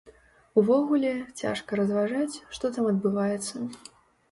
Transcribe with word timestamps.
Увогуле, 0.61 1.11
цяжка 1.43 1.79
разважаць, 1.81 2.41
што 2.57 2.73
там 2.79 2.91
адбываецца. 2.95 3.55